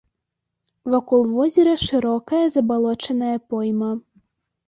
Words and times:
Вакол 0.93 1.21
возера 1.33 1.75
шырокая 1.87 2.45
забалочаная 2.55 3.37
пойма. 3.49 3.91